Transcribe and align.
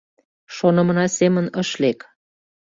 Шонымына 0.55 1.05
семын 1.17 1.45
ыш 1.61 1.69
лек. 1.81 1.99